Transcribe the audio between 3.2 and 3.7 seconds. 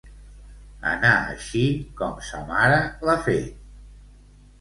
fet.